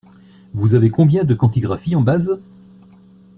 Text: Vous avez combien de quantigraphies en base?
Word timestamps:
Vous 0.55 0.73
avez 0.73 0.89
combien 0.89 1.25
de 1.25 1.35
quantigraphies 1.35 1.95
en 1.95 2.01
base? 2.01 2.39